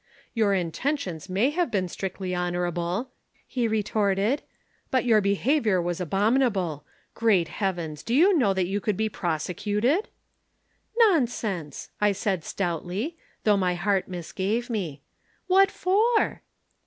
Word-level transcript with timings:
"'Your 0.33 0.55
intentions 0.55 1.29
may 1.29 1.51
have 1.51 1.69
been 1.69 1.87
strictly 1.87 2.33
honorable,' 2.33 3.11
he 3.45 3.67
retorted, 3.67 4.41
'but 4.89 5.05
your 5.05 5.21
behavior 5.21 5.79
was 5.79 6.01
abominable. 6.01 6.83
Great 7.13 7.49
heavens! 7.49 8.01
Do 8.01 8.15
you 8.15 8.35
know 8.35 8.51
that 8.55 8.65
you 8.65 8.81
could 8.81 8.97
be 8.97 9.09
prosecuted?' 9.09 10.09
"'Nonsense!' 10.97 11.91
I 12.01 12.13
said 12.13 12.43
stoutly, 12.43 13.15
though 13.43 13.57
my 13.57 13.75
heart 13.75 14.07
misgave 14.07 14.71
me. 14.71 15.03
'What 15.45 15.69
for?' 15.69 16.41